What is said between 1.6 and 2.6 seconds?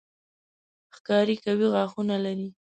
غاښونه لري.